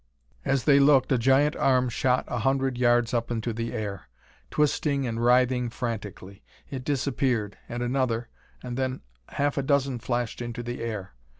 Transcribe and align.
As 0.43 0.63
they 0.63 0.79
looked 0.79 1.11
a 1.11 1.19
giant 1.19 1.55
arm 1.57 1.87
shot 1.87 2.25
a 2.27 2.39
hundred 2.39 2.75
yards 2.75 3.13
up 3.13 3.29
into 3.29 3.53
the 3.53 3.71
air, 3.71 4.07
twisting 4.49 5.05
and 5.05 5.23
writhing 5.23 5.69
frantically. 5.69 6.41
It 6.71 6.83
disappeared, 6.83 7.55
and 7.69 7.83
another, 7.83 8.27
and 8.63 8.77
then 8.77 9.01
half 9.29 9.59
a 9.59 9.61
dozen 9.61 9.99
flashed 9.99 10.41
into 10.41 10.63
the 10.63 10.81
air. 10.81 11.13